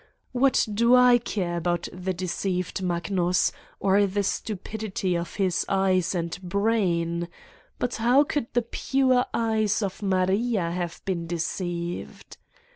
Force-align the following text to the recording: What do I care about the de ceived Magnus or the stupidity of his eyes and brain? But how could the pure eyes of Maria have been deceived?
What 0.31 0.65
do 0.73 0.95
I 0.95 1.19
care 1.19 1.57
about 1.57 1.87
the 1.93 2.11
de 2.11 2.25
ceived 2.25 2.81
Magnus 2.81 3.51
or 3.79 4.07
the 4.07 4.23
stupidity 4.23 5.15
of 5.15 5.35
his 5.35 5.63
eyes 5.69 6.15
and 6.15 6.41
brain? 6.41 7.27
But 7.77 7.97
how 7.97 8.23
could 8.23 8.47
the 8.53 8.63
pure 8.63 9.27
eyes 9.31 9.83
of 9.83 10.01
Maria 10.01 10.71
have 10.71 11.03
been 11.05 11.27
deceived? 11.27 12.37